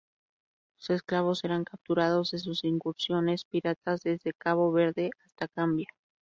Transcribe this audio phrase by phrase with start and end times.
[0.79, 5.89] Los esclavos eran capturados de sus incursiones piratas desde Cabo Verde hasta Gambia.